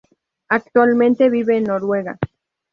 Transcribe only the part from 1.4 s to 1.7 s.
en